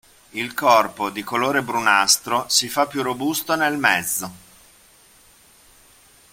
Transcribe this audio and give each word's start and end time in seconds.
Il 0.31 0.55
corpo, 0.55 1.11
di 1.11 1.21
colore 1.21 1.61
brunastro, 1.61 2.45
si 2.49 2.69
fa 2.69 2.87
più 2.87 3.03
robusto 3.03 3.55
nel 3.55 3.77
mezzo. 3.77 4.31